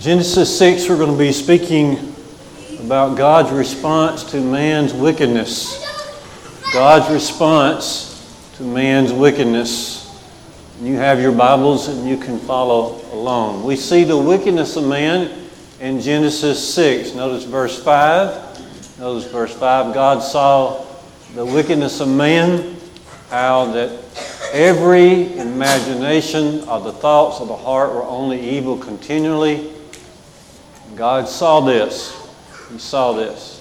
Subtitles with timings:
[0.00, 2.14] Genesis 6, we're going to be speaking
[2.80, 5.78] about God's response to man's wickedness.
[6.72, 10.18] God's response to man's wickedness.
[10.80, 13.62] You have your Bibles and you can follow along.
[13.62, 15.30] We see the wickedness of man
[15.80, 17.14] in Genesis 6.
[17.14, 18.98] Notice verse 5.
[19.00, 19.92] Notice verse 5.
[19.92, 20.82] God saw
[21.34, 22.74] the wickedness of man,
[23.28, 24.02] how that
[24.54, 29.76] every imagination of the thoughts of the heart were only evil continually.
[30.96, 32.16] God saw this.
[32.70, 33.56] He saw this.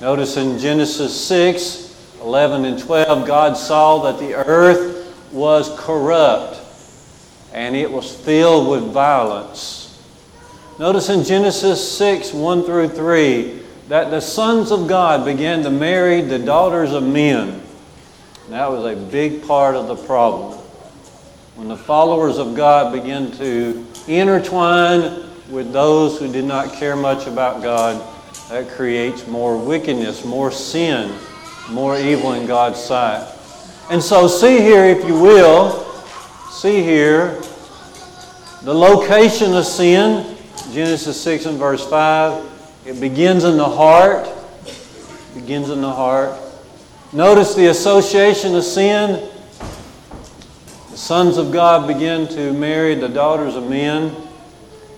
[0.00, 1.82] Notice in Genesis 6
[2.22, 6.60] 11 and 12, God saw that the earth was corrupt
[7.52, 10.00] and it was filled with violence.
[10.78, 16.20] Notice in Genesis 6 1 through 3 that the sons of God began to marry
[16.22, 17.62] the daughters of men.
[18.48, 20.58] That was a big part of the problem.
[21.56, 27.26] When the followers of God began to intertwine with those who did not care much
[27.26, 28.02] about God,
[28.48, 31.14] that creates more wickedness, more sin,
[31.70, 33.28] more evil in God's sight.
[33.90, 35.84] And so, see here, if you will,
[36.50, 37.40] see here
[38.62, 40.36] the location of sin,
[40.72, 42.50] Genesis 6 and verse 5.
[42.86, 44.28] It begins in the heart.
[45.34, 46.38] Begins in the heart.
[47.12, 49.28] Notice the association of sin.
[50.90, 54.14] The sons of God begin to marry the daughters of men.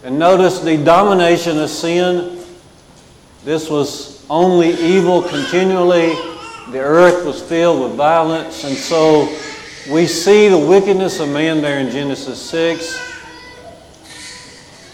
[0.04, 2.44] And notice the domination of sin.
[3.42, 6.08] This was only evil continually.
[6.70, 8.64] The earth was filled with violence.
[8.64, 9.34] And so
[9.90, 13.00] we see the wickedness of man there in Genesis 6.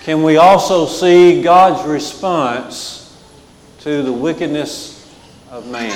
[0.05, 3.21] Can we also see God's response
[3.81, 5.13] to the wickedness
[5.51, 5.91] of man?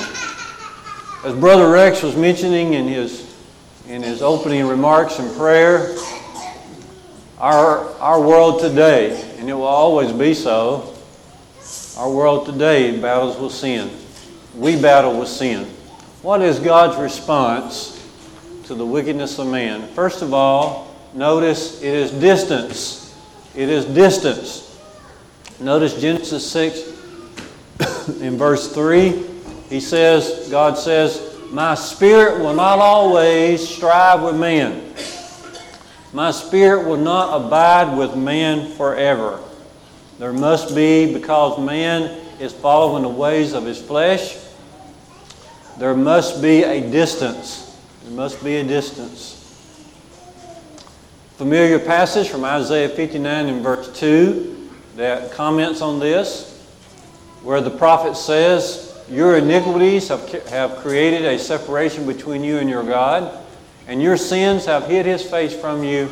[1.24, 3.32] As Brother Rex was mentioning in his,
[3.86, 5.94] in his opening remarks and prayer,
[7.38, 10.94] our, our world today, and it will always be so,
[11.96, 13.90] our world today battles with sin.
[14.56, 15.64] We battle with sin.
[16.22, 18.00] What is God's response
[18.64, 19.88] to the wickedness of man?
[19.94, 23.14] First of all, notice it is distance.
[23.54, 24.80] It is distance.
[25.60, 29.24] Notice Genesis 6 in verse 3.
[29.68, 34.94] He says, God says, My spirit will not always strive with man.
[36.14, 39.40] My spirit will not abide with man forever.
[40.20, 42.02] There must be, because man
[42.38, 44.38] is following the ways of his flesh,
[45.76, 47.76] there must be a distance.
[48.04, 49.32] There must be a distance.
[51.36, 56.64] Familiar passage from Isaiah 59 and verse 2 that comments on this,
[57.42, 62.84] where the prophet says, Your iniquities have, have created a separation between you and your
[62.84, 63.43] God,
[63.86, 66.08] and your sins have hid his face from you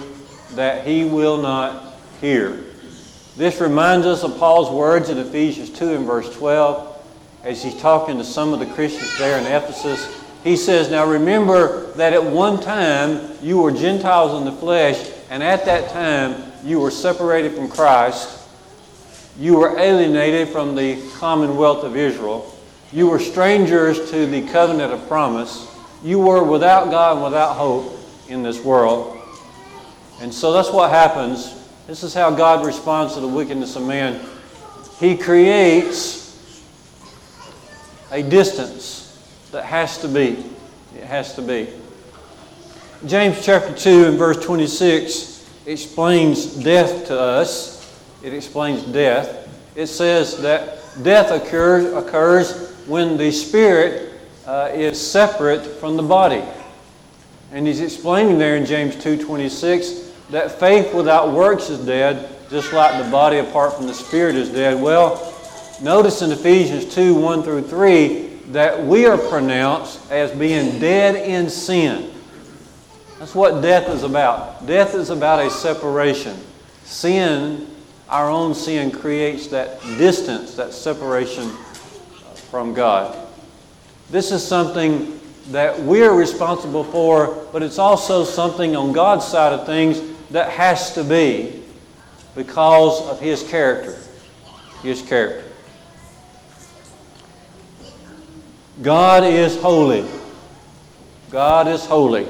[0.54, 2.64] that he will not hear.
[3.36, 6.88] This reminds us of Paul's words in Ephesians 2 and verse 12
[7.44, 10.22] as he's talking to some of the Christians there in Ephesus.
[10.44, 15.42] He says, Now remember that at one time you were Gentiles in the flesh, and
[15.42, 18.38] at that time you were separated from Christ.
[19.38, 22.54] You were alienated from the commonwealth of Israel.
[22.92, 25.71] You were strangers to the covenant of promise.
[26.02, 27.98] You were without God and without hope
[28.28, 29.18] in this world.
[30.20, 31.54] And so that's what happens.
[31.86, 34.20] This is how God responds to the wickedness of man.
[34.98, 36.22] He creates
[38.10, 40.44] a distance that has to be.
[40.96, 41.68] It has to be.
[43.06, 48.00] James chapter 2 and verse 26 explains death to us.
[48.22, 49.48] It explains death.
[49.74, 54.11] It says that death occurs, occurs when the spirit
[54.46, 56.42] uh, is separate from the body.
[57.52, 63.02] And he's explaining there in James 2:26 that faith without works is dead, just like
[63.02, 64.80] the body apart from the spirit is dead.
[64.80, 65.32] Well,
[65.82, 71.48] notice in Ephesians 2 1 through 3 that we are pronounced as being dead in
[71.48, 72.10] sin.
[73.18, 74.66] That's what death is about.
[74.66, 76.36] Death is about a separation.
[76.84, 77.68] Sin,
[78.08, 81.50] our own sin, creates that distance, that separation
[82.50, 83.21] from God.
[84.12, 85.18] This is something
[85.52, 90.92] that we're responsible for, but it's also something on God's side of things that has
[90.96, 91.62] to be
[92.34, 93.96] because of His character.
[94.82, 95.50] His character.
[98.82, 100.06] God is holy.
[101.30, 102.28] God is holy.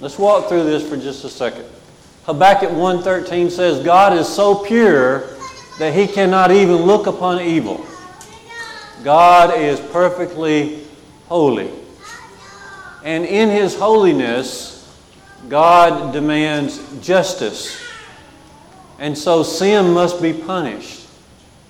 [0.00, 1.66] Let's walk through this for just a second.
[2.24, 5.28] Habakkuk 1:13 says God is so pure
[5.78, 7.84] that he cannot even look upon evil.
[9.04, 10.86] God is perfectly
[11.30, 11.70] holy.
[13.04, 14.76] And in his holiness,
[15.48, 17.80] God demands justice.
[18.98, 21.06] And so sin must be punished.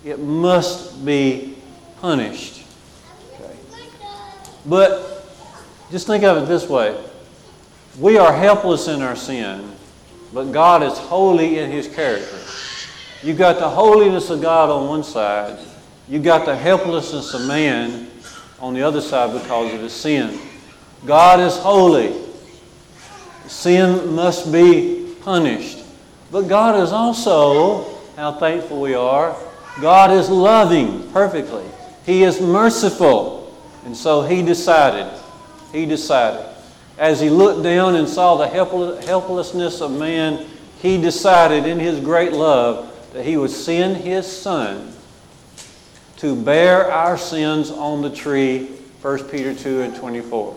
[0.02, 1.56] It must be
[2.00, 2.64] punished.
[3.34, 3.54] Okay.
[4.64, 5.28] But
[5.90, 6.98] just think of it this way
[7.98, 9.72] we are helpless in our sin,
[10.32, 12.38] but God is holy in His character.
[13.22, 15.58] You've got the holiness of God on one side,
[16.08, 18.09] you've got the helplessness of man
[18.60, 20.38] on the other side because of his sin.
[21.06, 22.14] God is holy.
[23.46, 25.78] Sin must be punished.
[26.30, 29.36] But God is also, how thankful we are,
[29.80, 31.64] God is loving perfectly.
[32.04, 33.56] He is merciful.
[33.84, 35.10] And so He decided,
[35.72, 36.46] He decided.
[36.98, 40.46] As He looked down and saw the helplessness of man,
[40.80, 44.92] He decided in His great love that He would send His Son
[46.20, 48.66] to bear our sins on the tree,
[49.00, 50.54] 1 Peter 2 and 24.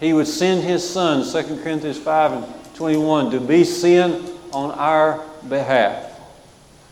[0.00, 5.24] He would send His Son, 2 Corinthians 5 and 21, to be sin on our
[5.48, 6.18] behalf.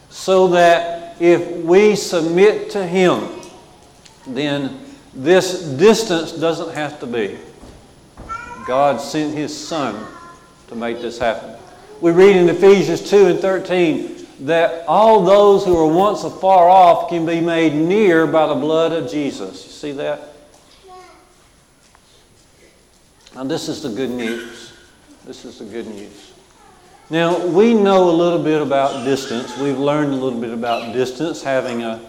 [0.08, 3.28] So that if we submit to Him,
[4.24, 4.78] then
[5.12, 7.38] this distance doesn't have to be.
[8.68, 10.06] God sent His Son
[10.68, 11.56] to make this happen.
[12.00, 17.08] We read in Ephesians 2 and 13 that all those who were once afar off
[17.08, 19.64] can be made near by the blood of Jesus.
[19.64, 20.34] You see that?
[23.34, 24.72] Now, this is the good news.
[25.24, 26.32] This is the good news.
[27.10, 29.56] Now, we know a little bit about distance.
[29.58, 32.00] We've learned a little bit about distance, having a,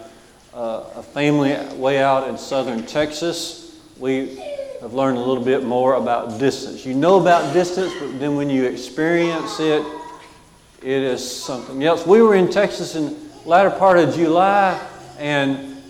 [0.54, 3.78] a, a family way out in southern Texas.
[3.98, 4.36] We
[4.80, 6.86] have learned a little bit more about distance.
[6.86, 9.84] You know about distance, but then when you experience it,
[10.82, 12.06] it is something else.
[12.06, 14.80] We were in Texas in latter part of July
[15.18, 15.82] and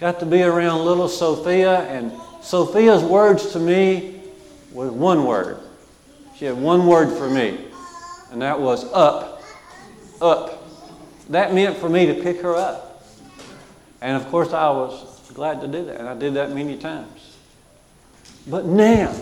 [0.00, 2.12] got to be around little Sophia, and
[2.42, 4.20] Sophia's words to me
[4.72, 5.60] was one word.
[6.36, 7.58] She had one word for me,
[8.30, 9.42] and that was up,
[10.20, 10.62] up.
[11.30, 13.02] That meant for me to pick her up.
[14.02, 17.36] And of course, I was glad to do that, and I did that many times.
[18.46, 19.14] But now,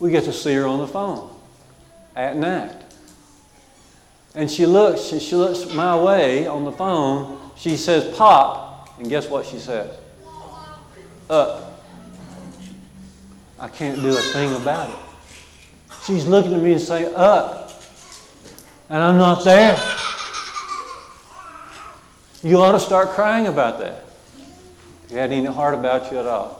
[0.00, 1.30] we get to see her on the phone
[2.16, 2.74] at night.
[4.34, 7.38] And she looks, she, she looks my way on the phone.
[7.56, 8.98] She says, Pop.
[8.98, 9.96] And guess what she says?
[11.28, 11.84] Up.
[13.58, 14.96] I can't do a thing about it.
[16.06, 17.70] She's looking at me and saying, Up.
[18.88, 19.76] And I'm not there.
[22.42, 24.04] You ought to start crying about that.
[25.10, 26.59] You had any heart about you at all.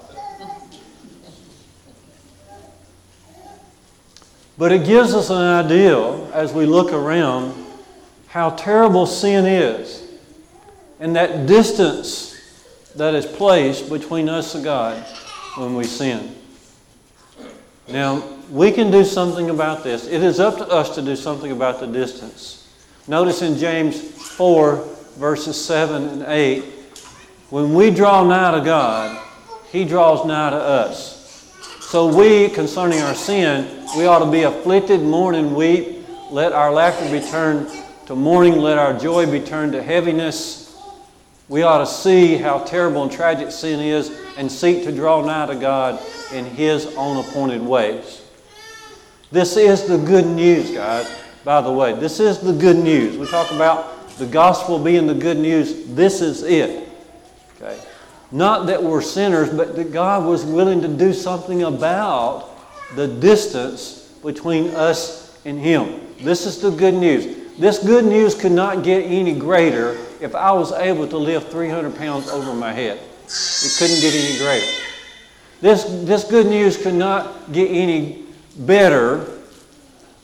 [4.60, 5.96] But it gives us an idea
[6.32, 7.54] as we look around
[8.26, 10.06] how terrible sin is
[11.00, 12.38] and that distance
[12.94, 15.02] that is placed between us and God
[15.56, 16.34] when we sin.
[17.88, 20.06] Now, we can do something about this.
[20.06, 22.68] It is up to us to do something about the distance.
[23.08, 24.76] Notice in James 4,
[25.16, 26.64] verses 7 and 8,
[27.48, 29.26] when we draw nigh to God,
[29.72, 31.19] He draws nigh to us.
[31.90, 36.06] So we, concerning our sin, we ought to be afflicted, mourn, and weep.
[36.30, 37.68] Let our laughter be turned
[38.06, 38.60] to mourning.
[38.60, 40.72] Let our joy be turned to heaviness.
[41.48, 45.46] We ought to see how terrible and tragic sin is and seek to draw nigh
[45.46, 46.00] to God
[46.32, 48.22] in His own appointed ways.
[49.32, 51.94] This is the good news, guys, by the way.
[51.94, 53.18] This is the good news.
[53.18, 55.86] We talk about the gospel being the good news.
[55.86, 56.88] This is it.
[58.32, 62.48] Not that we're sinners, but that God was willing to do something about
[62.94, 66.00] the distance between us and Him.
[66.20, 67.58] This is the good news.
[67.58, 71.96] This good news could not get any greater if I was able to lift 300
[71.96, 72.98] pounds over my head.
[73.26, 74.66] It couldn't get any greater.
[75.60, 78.24] This, this good news could not get any
[78.56, 79.26] better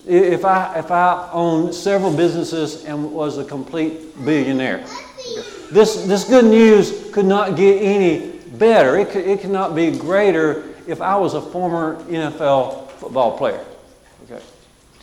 [0.06, 4.86] if I, if I owned several businesses and was a complete billionaire.
[5.70, 8.96] This, this good news could not get any better.
[8.96, 13.64] It could, it could not be greater if I was a former NFL football player.
[14.24, 14.42] Okay.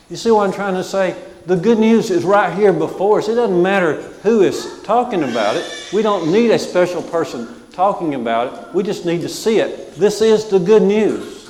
[0.09, 1.15] You see what I'm trying to say?
[1.45, 3.27] The good news is right here before us.
[3.27, 5.89] It doesn't matter who is talking about it.
[5.91, 8.73] We don't need a special person talking about it.
[8.73, 9.95] We just need to see it.
[9.95, 11.49] This is the good news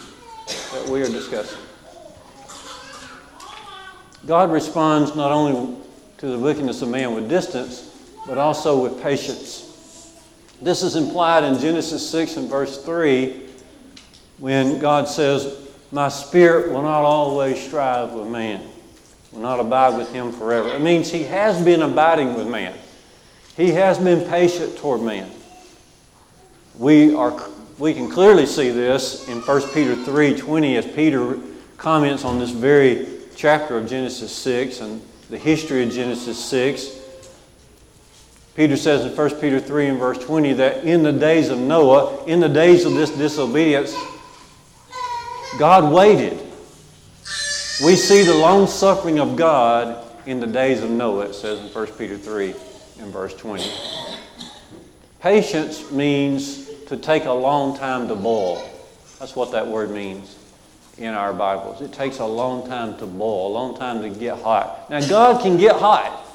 [0.71, 1.59] that we are discussing.
[4.25, 5.77] God responds not only
[6.19, 7.92] to the wickedness of man with distance,
[8.27, 9.69] but also with patience.
[10.61, 13.41] This is implied in Genesis 6 and verse 3
[14.37, 15.57] when God says,
[15.91, 18.61] My spirit will not always strive with man,
[19.31, 20.69] will not abide with him forever.
[20.69, 22.73] It means he has been abiding with man,
[23.57, 25.29] he has been patient toward man.
[26.77, 27.39] We, are,
[27.77, 31.37] we can clearly see this in 1 Peter 3 20 as Peter
[31.77, 37.02] comments on this very chapter of Genesis 6 and the history of Genesis 6.
[38.55, 42.23] Peter says in 1 Peter 3 and verse 20 that in the days of Noah,
[42.25, 43.95] in the days of this disobedience,
[45.57, 46.39] God waited.
[47.83, 51.67] We see the long suffering of God in the days of Noah, it says in
[51.67, 52.53] 1 Peter 3
[52.99, 53.69] and verse 20.
[55.19, 58.69] Patience means to take a long time to boil.
[59.19, 60.37] That's what that word means
[60.97, 61.81] in our Bibles.
[61.81, 64.89] It takes a long time to boil, a long time to get hot.
[64.89, 66.25] Now, God can get hot.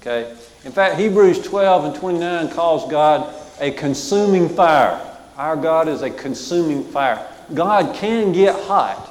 [0.00, 0.34] Okay?
[0.64, 5.00] In fact, Hebrews 12 and 29 calls God a consuming fire.
[5.36, 7.26] Our God is a consuming fire.
[7.54, 9.08] God can get hot,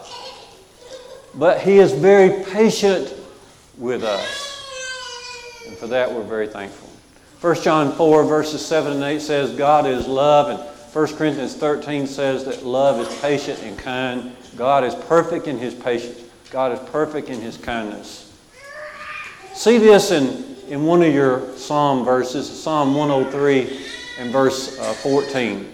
[1.35, 3.13] but He is very patient
[3.77, 5.65] with us.
[5.67, 6.89] And for that, we're very thankful.
[7.41, 10.59] 1 John 4, verses 7 and 8 says, God is love, and
[10.93, 14.35] 1 Corinthians 13 says that love is patient and kind.
[14.55, 18.31] God is perfect in His patience, God is perfect in His kindness.
[19.53, 23.85] See this in, in one of your psalm verses, Psalm 103
[24.19, 25.69] and verse uh, 14.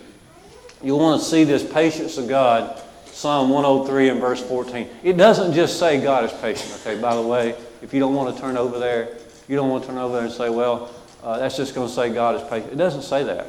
[0.82, 4.90] You'll want to see this patience of God, Psalm 103 and verse 14.
[5.04, 7.00] It doesn't just say God is patient, okay?
[7.00, 9.90] By the way, if you don't want to turn over there, you don't want to
[9.90, 10.90] turn over there and say, well,
[11.22, 12.74] uh, that's just going to say God is patient.
[12.74, 13.46] It doesn't say that.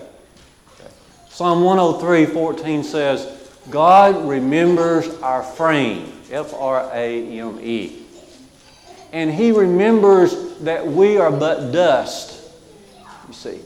[0.74, 0.90] Okay.
[1.30, 8.02] Psalm 103 14 says, God remembers our frame, F R A M E.
[9.12, 12.50] And He remembers that we are but dust.
[13.26, 13.60] You see,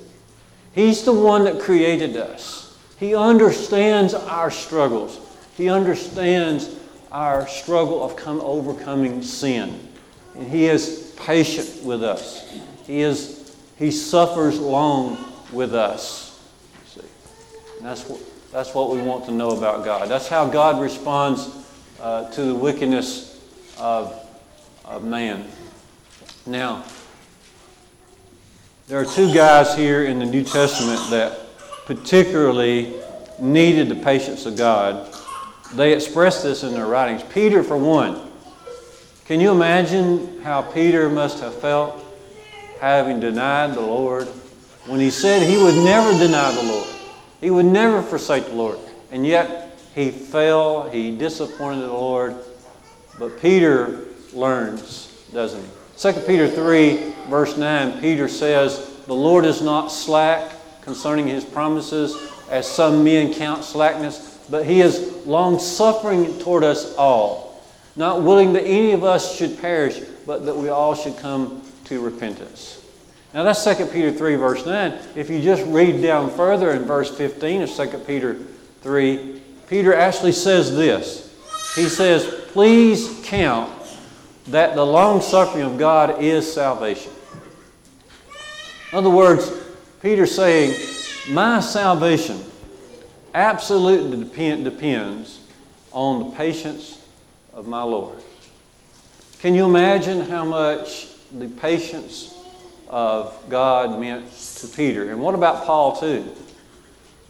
[0.75, 2.79] He's the one that created us.
[2.99, 5.19] He understands our struggles,
[5.57, 6.71] He understands
[7.11, 9.89] our struggle of come, overcoming sin.
[10.35, 12.51] And He is patient with us.
[12.87, 16.41] He, is, he suffers long with us.
[16.87, 17.01] See?
[17.79, 18.21] And that's what,
[18.51, 20.09] that's what we want to know about God.
[20.09, 21.49] That's how God responds
[22.01, 23.41] uh, to the wickedness
[23.79, 24.22] of,
[24.85, 25.47] of man.
[26.47, 26.85] Now,
[28.89, 31.39] there are two guys here in the New Testament that
[31.87, 32.95] particularly
[33.39, 35.15] needed the patience of God.
[35.75, 37.23] They express this in their writings.
[37.33, 38.31] Peter, for one,
[39.25, 42.05] can you imagine how Peter must have felt
[42.81, 44.27] having denied the Lord
[44.87, 46.89] when he said he would never deny the Lord?
[47.41, 48.79] He would never forsake the Lord.
[49.11, 52.37] And yet he fell, he disappointed the Lord.
[53.19, 55.69] But Peter learns, doesn't he?
[55.99, 62.17] 2 Peter 3, verse 9, Peter says, The Lord is not slack concerning his promises,
[62.51, 67.63] as some men count slackness, but he is long suffering toward us all,
[67.97, 72.01] not willing that any of us should perish, but that we all should come to
[72.01, 72.85] repentance.
[73.33, 74.99] Now that's 2 Peter 3, verse 9.
[75.15, 78.35] If you just read down further in verse 15 of 2 Peter
[78.83, 81.35] 3, Peter actually says this.
[81.75, 83.82] He says, Please count
[84.49, 87.13] that the long suffering of God is salvation.
[88.91, 89.51] In other words,
[90.03, 90.79] Peter's saying,
[91.31, 92.43] My salvation
[93.35, 95.41] absolutely depend, depends
[95.93, 97.01] on the patience
[97.53, 98.19] of my Lord.
[99.41, 102.35] Can you imagine how much the patience
[102.89, 105.11] of God meant to Peter?
[105.11, 106.35] And what about Paul, too?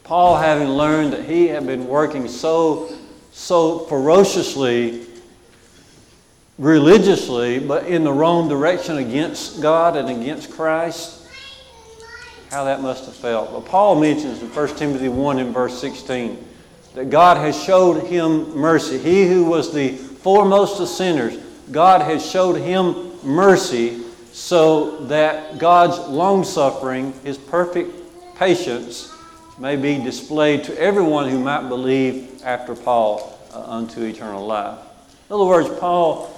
[0.04, 2.92] Paul, having learned that he had been working so,
[3.32, 5.06] so ferociously
[6.62, 11.26] religiously, but in the wrong direction against God and against Christ,
[12.52, 13.50] how that must have felt.
[13.50, 16.48] Well, Paul mentions in 1 Timothy 1 in verse 16
[16.94, 18.98] that God has showed him mercy.
[18.98, 21.36] He who was the foremost of sinners,
[21.72, 27.90] God has showed him mercy so that God's long suffering, his perfect
[28.36, 29.12] patience,
[29.58, 34.78] may be displayed to everyone who might believe after Paul uh, unto eternal life.
[35.28, 36.31] In other words, Paul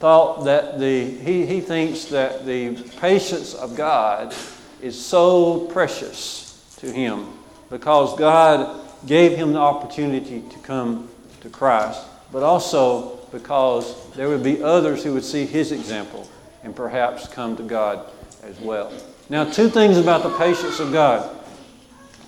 [0.00, 4.34] thought that the, he, he thinks that the patience of God
[4.80, 7.26] is so precious to him
[7.68, 11.10] because God gave him the opportunity to come
[11.42, 12.02] to Christ,
[12.32, 16.26] but also because there would be others who would see his example
[16.64, 18.10] and perhaps come to God
[18.42, 18.90] as well.
[19.28, 21.38] Now, two things about the patience of God.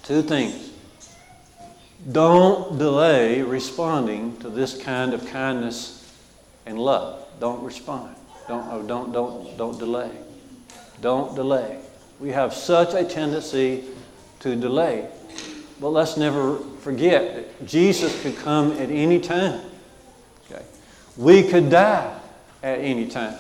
[0.03, 0.71] Two things.
[2.11, 6.15] Don't delay responding to this kind of kindness
[6.67, 7.22] and love.
[7.41, 8.17] Don't respond.
[8.49, 10.11] Don't, oh, don't, don't, don't delay.
[11.01, 11.79] Don't delay.
[12.21, 13.85] We have such a tendency
[14.41, 15.09] to delay.
[15.81, 19.61] But let's never forget that Jesus could come at any time.
[20.51, 20.63] Okay?
[21.17, 22.17] We could die
[22.63, 23.37] at any time.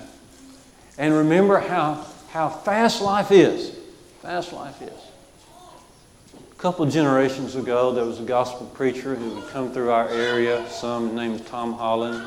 [0.98, 3.78] And remember how, how fast life is.
[4.20, 4.92] Fast life is.
[6.34, 10.68] A couple generations ago, there was a gospel preacher who would come through our area,
[10.68, 12.26] some named Tom Holland.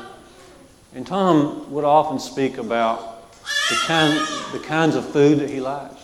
[0.96, 3.30] And Tom would often speak about
[3.68, 4.18] the, kind,
[4.54, 6.02] the kinds of food that he likes.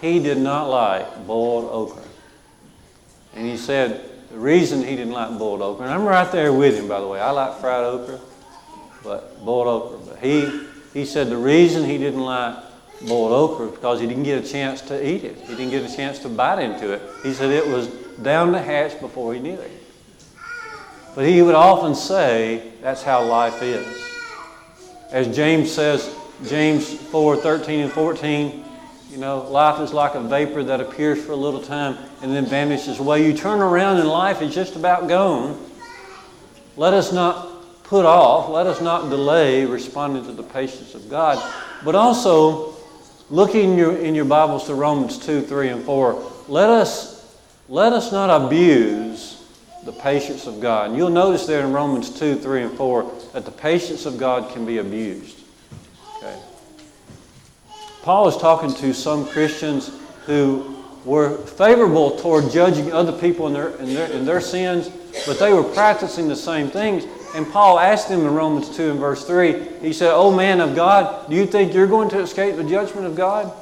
[0.00, 2.02] He did not like boiled okra.
[3.36, 6.76] And he said the reason he didn't like boiled okra, and I'm right there with
[6.76, 7.20] him, by the way.
[7.20, 8.18] I like fried okra,
[9.04, 9.98] but boiled okra.
[10.08, 12.56] But he, he said the reason he didn't like
[13.06, 15.38] boiled okra was because he didn't get a chance to eat it.
[15.42, 17.00] He didn't get a chance to bite into it.
[17.22, 17.86] He said it was
[18.20, 19.70] down the hatch before he knew it.
[21.14, 24.11] But he would often say that's how life is.
[25.12, 26.16] As James says,
[26.46, 28.64] James 4 13 and 14,
[29.10, 32.46] you know, life is like a vapor that appears for a little time and then
[32.46, 33.26] vanishes away.
[33.26, 35.62] You turn around and life is just about gone.
[36.78, 41.38] Let us not put off, let us not delay responding to the patience of God,
[41.84, 42.74] but also
[43.28, 47.36] looking in your, in your Bibles to Romans 2, 3, and 4, let us,
[47.68, 49.44] let us not abuse
[49.84, 50.88] the patience of God.
[50.88, 54.52] And you'll notice there in Romans 2, 3, and 4 that the patience of God
[54.52, 55.38] can be abused.
[56.18, 56.38] Okay.
[58.02, 59.90] Paul is talking to some Christians
[60.26, 64.90] who were favorable toward judging other people in their, in their, in their sins,
[65.26, 67.04] but they were practicing the same things.
[67.34, 70.76] And Paul asked them in Romans 2 and verse 3, he said, Oh man of
[70.76, 73.52] God, do you think you're going to escape the judgment of God?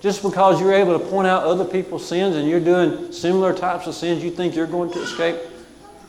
[0.00, 3.86] Just because you're able to point out other people's sins and you're doing similar types
[3.86, 5.36] of sins, you think you're going to escape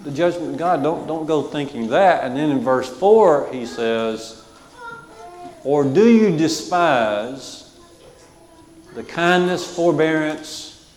[0.08, 0.84] the judgment of God?
[0.84, 2.24] Don't, don't go thinking that.
[2.24, 4.44] And then in verse 4, he says,
[5.64, 7.78] Or do you despise
[8.96, 10.90] the kindness, forbearance,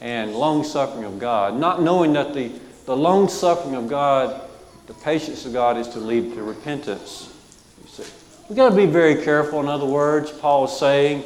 [0.00, 2.52] and long suffering of God, not knowing that the,
[2.84, 4.46] the long suffering of God
[4.86, 7.32] the patience of God is to lead to repentance.
[8.48, 11.24] We've got to be very careful, in other words, Paul is saying,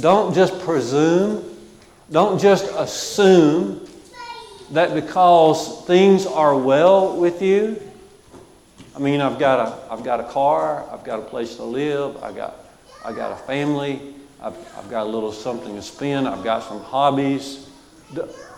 [0.00, 1.44] don't just presume,
[2.10, 3.83] don't just assume
[4.70, 7.80] that because things are well with you,
[8.96, 12.22] I mean, I've got a, I've got a car, I've got a place to live,
[12.22, 12.56] I got,
[13.04, 16.80] I got a family, I've, I've got a little something to spend, I've got some
[16.80, 17.68] hobbies.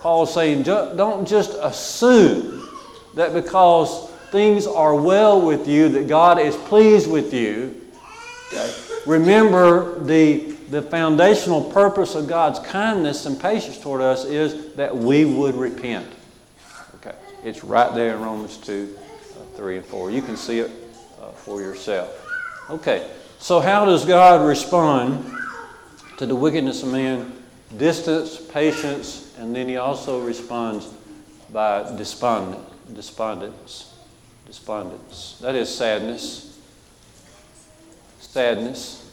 [0.00, 2.68] Paul's saying, don't just assume
[3.14, 7.85] that because things are well with you, that God is pleased with you,
[8.52, 8.74] okay,
[9.06, 15.24] remember the, the foundational purpose of God's kindness and patience toward us is that we
[15.24, 16.06] would repent.
[16.96, 20.10] Okay, it's right there in Romans 2, uh, 3, and 4.
[20.10, 20.70] You can see it
[21.20, 22.22] uh, for yourself.
[22.70, 25.24] Okay, so how does God respond
[26.18, 27.32] to the wickedness of man?
[27.76, 30.86] Distance, patience, and then he also responds
[31.52, 33.92] by despondent, despondence
[34.46, 35.38] despondence.
[35.42, 36.55] That is sadness.
[38.36, 39.10] Sadness.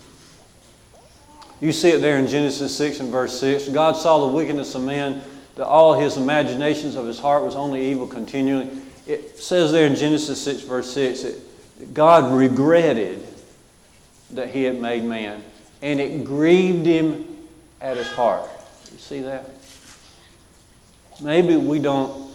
[1.61, 3.69] You see it there in Genesis 6 and verse 6.
[3.69, 5.21] God saw the wickedness of man,
[5.55, 8.69] that all his imaginations of his heart was only evil continually.
[9.07, 13.25] It says there in Genesis 6, verse 6, that God regretted
[14.31, 15.41] that he had made man,
[15.81, 17.25] and it grieved him
[17.79, 18.49] at his heart.
[18.91, 19.49] You see that?
[21.21, 22.29] Maybe we don't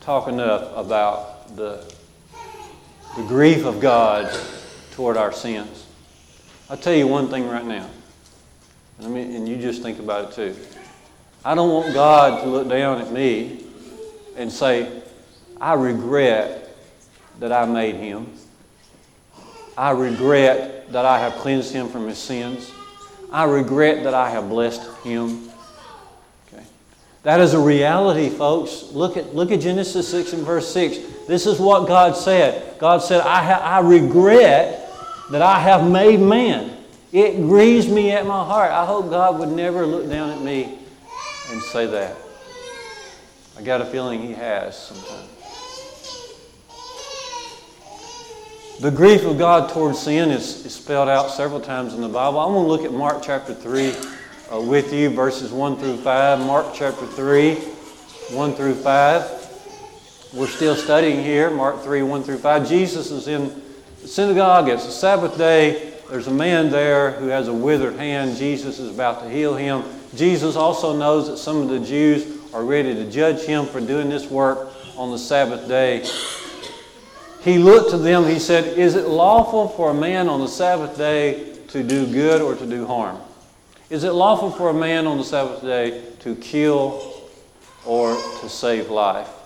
[0.00, 1.84] talk enough about the
[3.16, 4.32] the grief of God
[4.92, 5.87] toward our sins.
[6.70, 7.88] I'll tell you one thing right now,
[9.02, 10.56] I mean, and you just think about it too.
[11.42, 13.64] I don't want God to look down at me
[14.36, 15.02] and say,
[15.60, 16.76] I regret
[17.40, 18.32] that I made him.
[19.78, 22.70] I regret that I have cleansed him from his sins.
[23.32, 25.48] I regret that I have blessed him.
[26.46, 26.62] Okay.
[27.22, 28.90] That is a reality, folks.
[28.92, 30.98] Look at, look at Genesis 6 and verse 6.
[31.26, 32.78] This is what God said.
[32.78, 34.77] God said, I, ha- I regret
[35.30, 36.76] that I have made man.
[37.12, 38.70] It grieves me at my heart.
[38.70, 40.78] I hope God would never look down at me
[41.50, 42.16] and say that.
[43.58, 45.28] I got a feeling He has sometimes.
[48.80, 52.38] The grief of God towards sin is, is, spelled out several times in the Bible.
[52.38, 53.92] I want to look at Mark chapter 3
[54.52, 56.38] uh, with you, verses 1 through 5.
[56.46, 60.32] Mark chapter 3, 1 through 5.
[60.34, 62.68] We're still studying here, Mark 3 1 through 5.
[62.68, 63.60] Jesus is in
[64.08, 64.68] synagogue.
[64.68, 65.94] It's the Sabbath day.
[66.08, 68.36] There's a man there who has a withered hand.
[68.36, 69.84] Jesus is about to heal him.
[70.14, 74.08] Jesus also knows that some of the Jews are ready to judge him for doing
[74.08, 76.06] this work on the Sabbath day.
[77.42, 80.96] He looked to them, he said, Is it lawful for a man on the Sabbath
[80.96, 83.20] day to do good or to do harm?
[83.90, 87.22] Is it lawful for a man on the Sabbath day to kill
[87.86, 89.37] or to save life?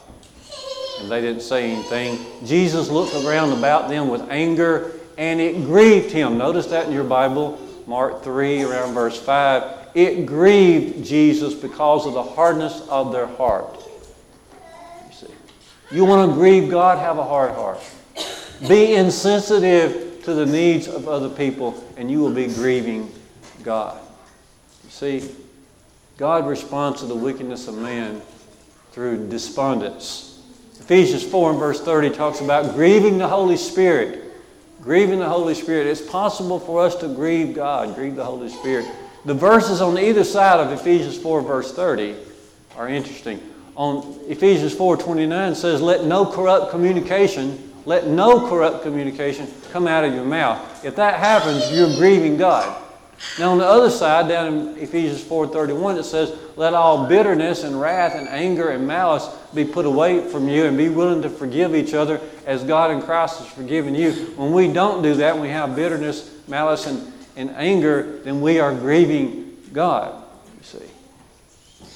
[1.02, 2.18] And they didn't say anything.
[2.44, 6.38] Jesus looked around about them with anger, and it grieved him.
[6.38, 9.90] Notice that in your Bible, Mark 3, around verse 5.
[9.94, 13.78] It grieved Jesus because of the hardness of their heart.
[15.06, 15.26] You see,
[15.90, 17.78] you want to grieve God, have a hard heart.
[18.66, 23.12] Be insensitive to the needs of other people, and you will be grieving
[23.62, 24.00] God.
[24.84, 25.30] You see,
[26.16, 28.22] God responds to the wickedness of man
[28.92, 30.31] through despondence.
[30.92, 34.24] Ephesians 4 and verse 30 talks about grieving the Holy Spirit.
[34.82, 35.86] Grieving the Holy Spirit.
[35.86, 38.84] It's possible for us to grieve God, grieve the Holy Spirit.
[39.24, 42.14] The verses on either side of Ephesians 4 verse 30
[42.76, 43.40] are interesting.
[43.74, 50.14] On Ephesians 4:29 says, "Let no corrupt communication, let no corrupt communication come out of
[50.14, 52.70] your mouth." If that happens, you're grieving God.
[53.38, 57.80] Now on the other side, down in Ephesians 4:31, it says, "Let all bitterness and
[57.80, 61.74] wrath and anger and malice be put away from you, and be willing to forgive
[61.74, 65.42] each other as God in Christ has forgiven you." When we don't do that, when
[65.42, 70.12] we have bitterness, malice, and, and anger, then we are grieving God.
[70.58, 71.88] You see.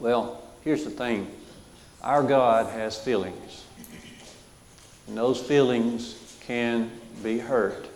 [0.00, 1.28] Well, here's the thing:
[2.02, 3.62] our God has feelings,
[5.06, 6.16] and those feelings
[6.46, 6.90] can
[7.22, 7.86] be hurt.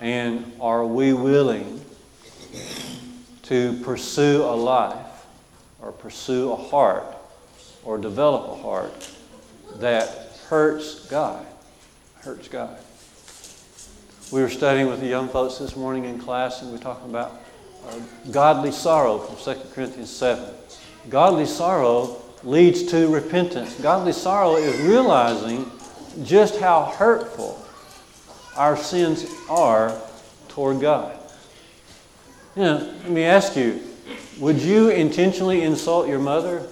[0.00, 1.84] And are we willing
[3.44, 5.26] to pursue a life
[5.80, 7.06] or pursue a heart
[7.84, 9.10] or develop a heart
[9.76, 11.46] that hurts God?
[12.20, 12.76] Hurts God.
[14.32, 17.08] We were studying with the young folks this morning in class and we were talking
[17.08, 17.40] about
[17.88, 17.98] uh,
[18.32, 20.44] godly sorrow from 2 Corinthians 7.
[21.08, 23.74] Godly sorrow leads to repentance.
[23.80, 25.70] Godly sorrow is realizing
[26.24, 27.65] just how hurtful
[28.56, 30.00] our sins are
[30.48, 31.18] toward God.
[32.56, 33.82] Know, let me ask you
[34.38, 36.66] would you intentionally insult your mother?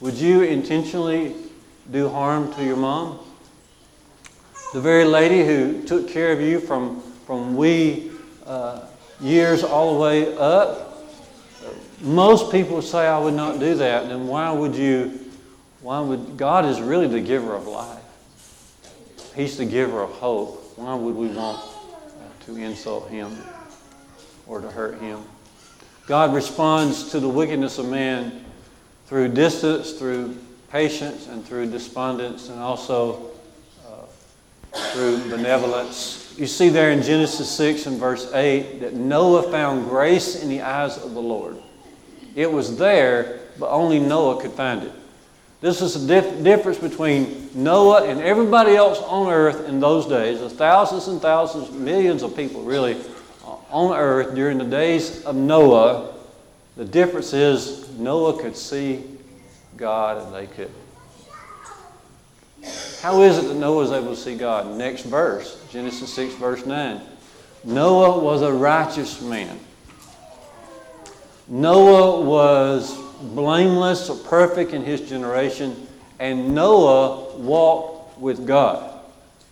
[0.00, 1.34] Would you intentionally
[1.90, 3.18] do harm to your mom?
[4.72, 8.10] The very lady who took care of you from, from wee
[8.46, 8.86] uh,
[9.20, 11.04] years all the way up.
[12.00, 14.08] Most people say, I would not do that.
[14.08, 15.20] Then why would you?
[15.80, 18.03] Why would God is really the giver of life?
[19.34, 20.74] He's the giver of hope.
[20.76, 21.60] Why would we want
[22.46, 23.36] to insult him
[24.46, 25.22] or to hurt him?
[26.06, 28.44] God responds to the wickedness of man
[29.06, 30.36] through distance, through
[30.70, 33.30] patience, and through despondence, and also
[33.86, 34.04] uh,
[34.92, 36.34] through benevolence.
[36.36, 40.62] You see there in Genesis 6 and verse 8 that Noah found grace in the
[40.62, 41.56] eyes of the Lord.
[42.34, 44.92] It was there, but only Noah could find it.
[45.64, 50.40] This is the dif- difference between Noah and everybody else on earth in those days.
[50.40, 53.00] There's thousands and thousands, millions of people really
[53.46, 56.12] uh, on earth during the days of Noah.
[56.76, 59.04] The difference is Noah could see
[59.78, 60.70] God and they could.
[63.00, 64.76] How is it that Noah was able to see God?
[64.76, 67.00] Next verse, Genesis 6, verse 9.
[67.64, 69.58] Noah was a righteous man.
[71.48, 75.86] Noah was blameless or perfect in his generation,
[76.18, 79.00] and Noah walked with God.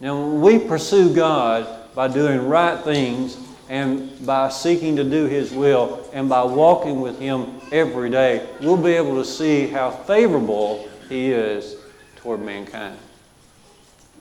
[0.01, 3.37] Now, we pursue God by doing right things
[3.69, 8.77] and by seeking to do His will and by walking with Him every day, we'll
[8.77, 11.77] be able to see how favorable He is
[12.17, 12.99] toward mankind.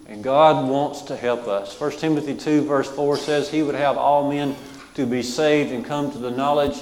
[0.08, 1.80] And God wants to help us.
[1.80, 4.56] 1 Timothy 2, verse 4 says, He would have all men
[4.96, 6.82] to be saved and come to the knowledge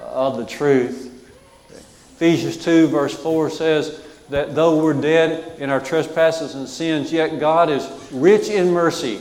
[0.00, 1.13] of the truth.
[2.16, 4.00] Ephesians 2, verse 4 says
[4.30, 9.20] that though we're dead in our trespasses and sins, yet God is rich in mercy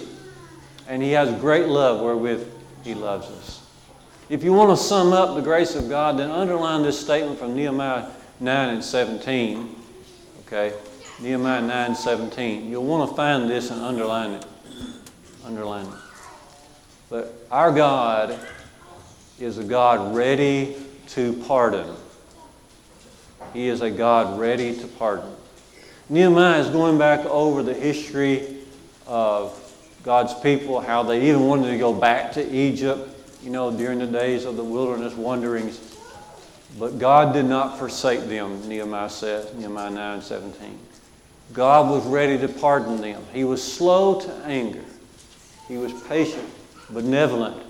[0.87, 2.47] and He has great love wherewith
[2.83, 3.63] He loves us.
[4.29, 7.55] If you want to sum up the grace of God, then underline this statement from
[7.55, 9.75] Nehemiah 9 and 17.
[10.45, 10.73] Okay?
[11.19, 12.69] Nehemiah 9 17.
[12.69, 14.45] You'll want to find this and underline it.
[15.45, 15.93] Underline it.
[17.09, 18.39] But our God
[19.39, 20.75] is a God ready
[21.09, 21.95] to pardon.
[23.53, 25.31] He is a God ready to pardon.
[26.09, 28.57] Nehemiah is going back over the history
[29.07, 29.59] of
[30.03, 33.09] God's people, how they even wanted to go back to Egypt,
[33.41, 35.79] you know, during the days of the wilderness wanderings.
[36.77, 40.79] But God did not forsake them, Nehemiah says, Nehemiah 9 17.
[41.53, 43.21] God was ready to pardon them.
[43.31, 44.83] He was slow to anger.
[45.67, 46.49] He was patient,
[46.89, 47.61] benevolent,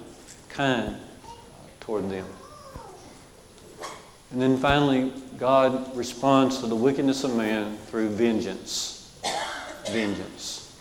[0.49, 0.95] kind
[1.81, 2.25] toward them.
[4.31, 9.19] And then finally, God responds to the wickedness of man through vengeance.
[9.89, 10.75] Vengeance.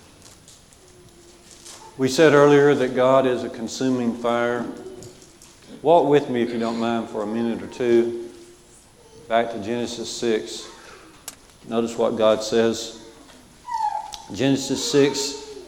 [1.99, 4.67] We said earlier that God is a consuming fire.
[5.83, 8.23] Walk with me, if you don't mind, for a minute or two
[9.29, 10.69] back to Genesis 6.
[11.67, 13.03] Notice what God says.
[14.35, 15.59] Genesis 6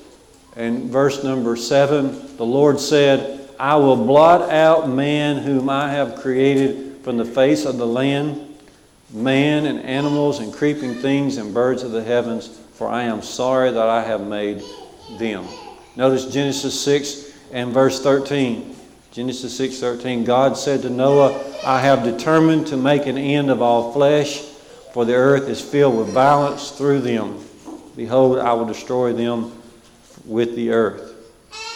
[0.57, 6.16] and verse number 7 the Lord said, I will blot out man whom I have
[6.16, 8.53] created from the face of the land,
[9.10, 13.70] man and animals and creeping things and birds of the heavens, for I am sorry
[13.70, 14.62] that I have made
[15.18, 15.46] them.
[15.96, 18.74] Notice Genesis 6 and verse 13.
[19.12, 20.24] Genesis 6 13.
[20.24, 24.40] God said to Noah, I have determined to make an end of all flesh,
[24.92, 27.44] for the earth is filled with violence through them.
[27.94, 29.52] Behold, I will destroy them
[30.24, 31.14] with the earth.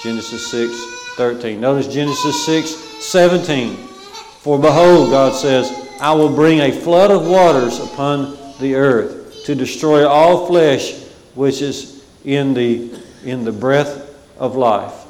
[0.02, 1.60] Genesis 6 13.
[1.60, 2.70] Notice Genesis 6
[3.04, 3.76] 17.
[3.76, 9.54] For behold, God says, I will bring a flood of waters upon the earth to
[9.54, 11.02] destroy all flesh
[11.34, 15.06] which is in the, in the breath of life.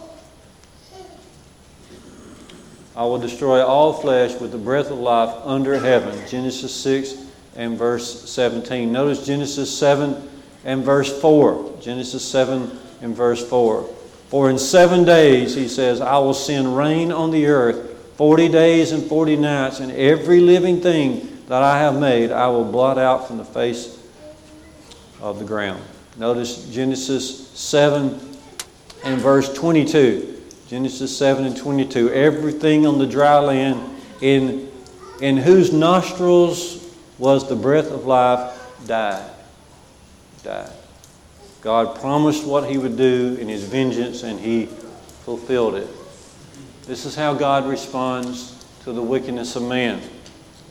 [2.94, 6.26] I will destroy all flesh with the breath of life under heaven.
[6.28, 7.14] Genesis 6
[7.54, 8.90] and verse 17.
[8.90, 10.28] Notice Genesis 7
[10.64, 11.78] and verse 4.
[11.80, 13.82] Genesis 7 and verse 4.
[14.28, 17.87] For in seven days, he says, I will send rain on the earth,
[18.18, 22.64] 40 days and 40 nights, and every living thing that I have made I will
[22.64, 23.96] blot out from the face
[25.20, 25.80] of the ground.
[26.16, 28.20] Notice Genesis 7
[29.04, 30.42] and verse 22.
[30.66, 32.12] Genesis 7 and 22.
[32.12, 33.88] Everything on the dry land
[34.20, 34.68] in,
[35.20, 39.30] in whose nostrils was the breath of life died.
[40.42, 40.72] Died.
[41.60, 45.88] God promised what He would do in His vengeance, and He fulfilled it.
[46.88, 50.00] This is how God responds to the wickedness of man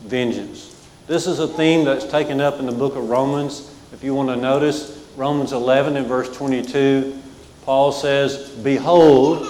[0.01, 0.83] vengeance.
[1.05, 3.71] This is a theme that's taken up in the book of Romans.
[3.93, 7.21] If you want to notice, Romans 11 and verse 22,
[7.65, 9.45] Paul says, Behold,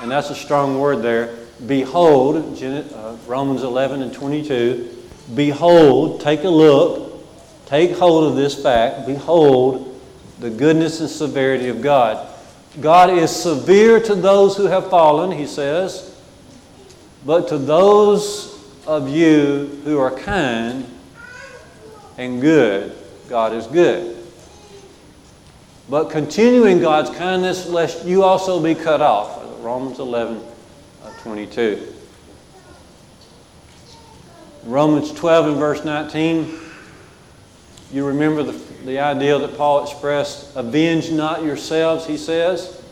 [0.00, 1.36] and that's a strong word there.
[1.66, 4.96] Behold, uh, Romans 11 and 22,
[5.34, 7.26] behold, take a look,
[7.66, 10.00] take hold of this fact, behold,
[10.40, 12.26] the goodness and severity of God.
[12.80, 16.14] God is severe to those who have fallen, he says,
[17.24, 18.54] but to those
[18.86, 20.86] of you who are kind
[22.18, 22.96] and good,
[23.28, 24.16] God is good.
[25.88, 29.42] But continuing God's kindness, lest you also be cut off.
[29.60, 30.40] Romans 11
[31.04, 31.92] uh, 22.
[34.64, 36.52] Romans 12 and verse 19,
[37.92, 38.52] you remember the
[38.86, 42.82] the idea that Paul expressed avenge not yourselves, he says.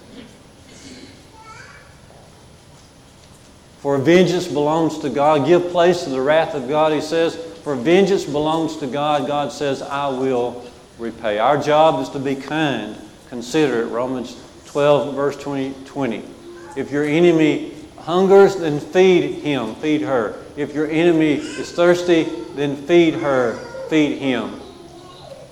[3.79, 5.47] For vengeance belongs to God.
[5.47, 7.37] Give place to the wrath of God, he says.
[7.37, 9.29] For vengeance belongs to God.
[9.29, 10.65] God says, I will
[10.99, 11.39] repay.
[11.39, 12.97] Our job is to be kind,
[13.29, 13.89] considerate.
[13.89, 15.75] Romans 12, verse 20.
[15.85, 16.25] 20.
[16.77, 20.43] If your enemy hungers, then feed him, feed her.
[20.57, 23.57] If your enemy is thirsty, then feed her,
[23.89, 24.61] feed him.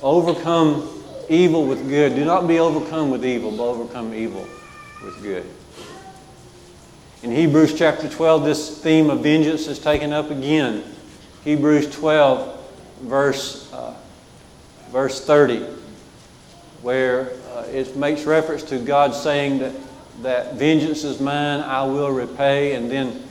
[0.03, 2.17] Overcome evil with good.
[2.17, 4.47] Do not be overcome with evil, but overcome evil
[5.05, 5.47] with good.
[7.23, 10.83] In Hebrews chapter 12, this theme of vengeance is taken up again.
[11.45, 13.95] Hebrews 12, verse, uh,
[14.91, 15.59] verse 30,
[16.83, 19.73] where uh, it makes reference to God saying that,
[20.23, 22.75] that vengeance is mine, I will repay.
[22.75, 23.23] And then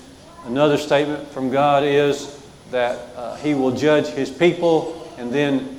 [0.45, 5.11] another statement from God is that uh, He will judge His people.
[5.17, 5.70] And then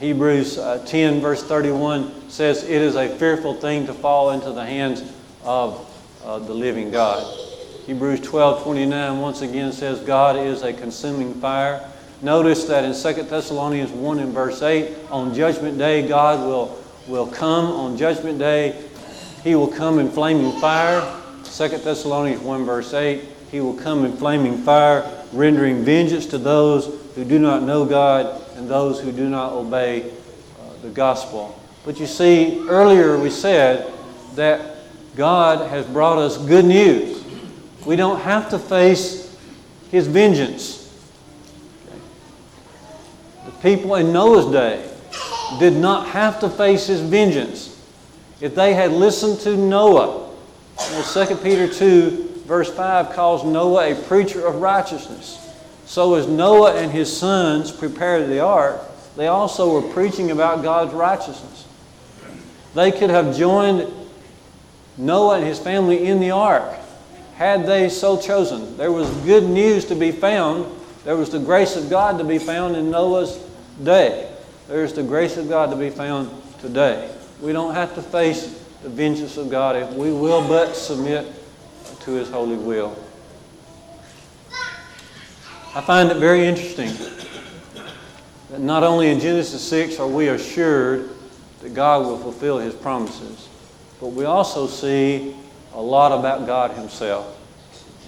[0.00, 4.64] Hebrews uh, 10, verse 31 says, It is a fearful thing to fall into the
[4.64, 5.02] hands
[5.44, 5.86] of
[6.24, 7.22] uh, the living God.
[7.84, 11.86] Hebrews 12, 29 once again says, God is a consuming fire.
[12.22, 17.26] Notice that in 2 Thessalonians 1 and verse 8, on Judgment Day, God will, will
[17.26, 18.82] come on Judgment Day.
[19.44, 21.02] He will come in flaming fire.
[21.44, 26.86] 2 Thessalonians 1 verse 8, He will come in flaming fire, rendering vengeance to those
[27.14, 31.58] who do not know God and those who do not obey uh, the gospel.
[31.84, 33.90] But you see, earlier we said
[34.34, 34.76] that
[35.16, 37.24] God has brought us good news.
[37.86, 39.34] We don't have to face
[39.90, 40.76] His vengeance.
[43.46, 44.86] The people in Noah's day
[45.58, 47.68] did not have to face His vengeance.
[48.42, 50.30] If they had listened to Noah,
[50.86, 55.49] you know, 2 Peter 2, verse 5 calls Noah a preacher of righteousness.
[55.90, 58.80] So as Noah and his sons prepared the ark,
[59.16, 61.66] they also were preaching about God's righteousness.
[62.76, 63.92] They could have joined
[64.96, 66.78] Noah and his family in the ark
[67.34, 68.76] had they so chosen.
[68.76, 70.72] There was good news to be found.
[71.02, 73.44] There was the grace of God to be found in Noah's
[73.82, 74.32] day.
[74.68, 77.12] There's the grace of God to be found today.
[77.40, 81.26] We don't have to face the vengeance of God if we will but submit
[82.02, 82.96] to His holy will.
[85.72, 86.92] I find it very interesting
[88.50, 91.10] that not only in Genesis 6 are we assured
[91.62, 93.48] that God will fulfill His promises,
[94.00, 95.36] but we also see
[95.72, 97.38] a lot about God Himself.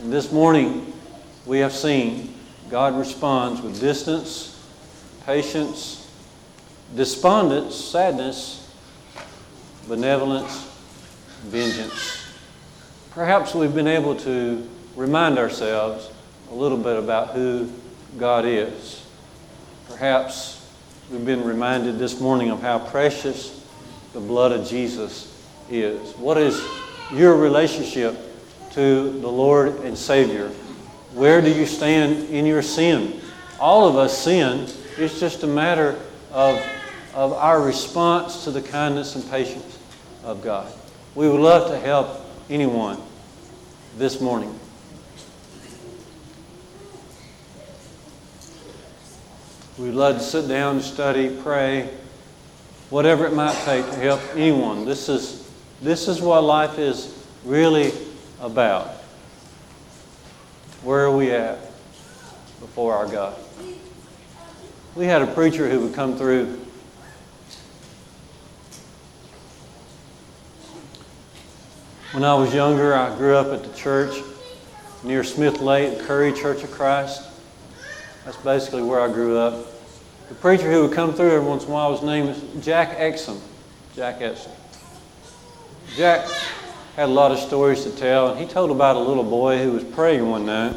[0.01, 0.93] And this morning
[1.47, 2.35] we have seen
[2.69, 4.61] God responds with distance,
[5.25, 6.11] patience,
[6.97, 8.75] despondence, sadness,
[9.87, 10.69] benevolence,
[11.45, 12.25] vengeance.
[13.13, 16.12] Perhaps we've been able to remind ourselves
[16.53, 17.67] a little bit about who
[18.19, 19.03] God is.
[19.89, 20.71] Perhaps
[21.11, 23.65] we've been reminded this morning of how precious
[24.13, 25.35] the blood of Jesus
[25.71, 26.15] is.
[26.19, 26.63] What is
[27.11, 28.19] your relationship
[28.73, 30.49] to the Lord and Savior?
[31.15, 33.23] Where do you stand in your sin?
[33.59, 34.69] All of us sin.
[34.99, 35.99] It's just a matter
[36.33, 36.63] of,
[37.15, 39.79] of our response to the kindness and patience
[40.23, 40.71] of God.
[41.15, 43.01] We would love to help anyone
[43.97, 44.59] this morning.
[49.79, 51.89] We'd love to sit down study, pray,
[52.91, 54.85] whatever it might take to help anyone.
[54.85, 57.93] This is, this is what life is really
[58.41, 58.89] about.
[60.83, 61.59] Where are we at
[62.61, 63.37] before our God?
[64.95, 66.63] We had a preacher who would come through
[72.13, 74.23] When I was younger, I grew up at the church
[75.03, 77.32] near Smith Lake, Curry Church of Christ.
[78.25, 79.67] That's basically where I grew up.
[80.29, 82.97] The preacher who would come through every once in a while, his name is Jack
[82.97, 83.41] Exum.
[83.97, 84.53] Jack Exum.
[85.97, 86.29] Jack
[86.95, 89.73] had a lot of stories to tell, and he told about a little boy who
[89.73, 90.75] was praying one night.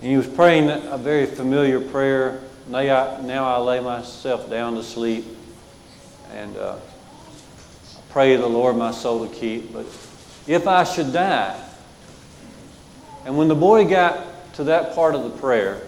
[0.00, 2.42] And he was praying a very familiar prayer.
[2.68, 5.24] Now I, now I lay myself down to sleep,
[6.32, 6.76] and uh,
[8.10, 9.72] pray the Lord my soul to keep.
[9.72, 9.86] But
[10.46, 11.58] if I should die,
[13.24, 15.80] and when the boy got to that part of the prayer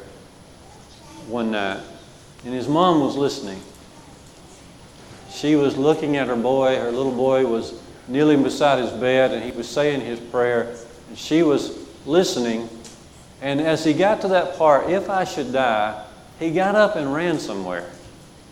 [1.27, 1.81] one night,
[2.45, 3.61] and his mom was listening,
[5.31, 6.77] she was looking at her boy.
[6.77, 10.75] Her little boy was kneeling beside his bed, and he was saying his prayer,
[11.09, 12.69] and she was listening.
[13.41, 16.05] And as he got to that part, if I should die,
[16.39, 17.89] he got up and ran somewhere.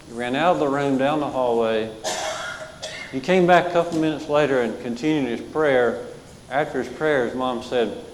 [0.08, 1.92] He ran out of the room, down the hallway.
[3.12, 6.06] He came back a couple minutes later and continued his prayer.
[6.50, 8.04] After his prayer, his mom said,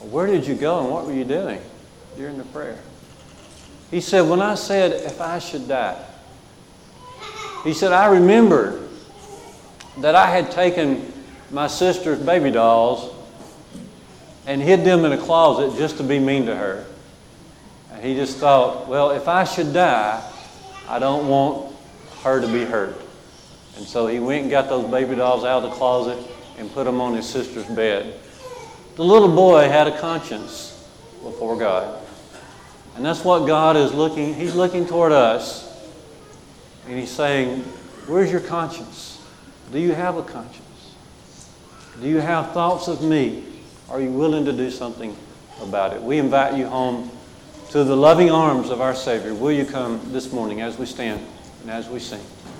[0.00, 1.60] Where did you go and what were you doing
[2.16, 2.78] during the prayer?
[3.90, 6.02] He said, When I said, If I should die,
[7.64, 8.88] he said, I remembered
[9.98, 11.12] that I had taken
[11.50, 13.14] my sister's baby dolls
[14.46, 16.84] and hid them in a closet just to be mean to her.
[17.92, 20.22] And he just thought, well, if I should die,
[20.88, 21.74] I don't want
[22.22, 23.00] her to be hurt.
[23.76, 26.18] And so he went and got those baby dolls out of the closet
[26.58, 28.20] and put them on his sister's bed.
[28.96, 30.70] The little boy had a conscience
[31.22, 32.00] before God.
[32.96, 35.68] And that's what God is looking, He's looking toward us.
[36.86, 37.60] And He's saying,
[38.06, 39.20] Where's your conscience?
[39.72, 40.94] Do you have a conscience?
[42.00, 43.44] Do you have thoughts of me?
[43.88, 45.16] Are you willing to do something
[45.60, 46.02] about it?
[46.02, 47.10] We invite you home
[47.70, 49.34] to the loving arms of our Savior.
[49.34, 51.24] Will you come this morning as we stand
[51.62, 52.20] and as we sing?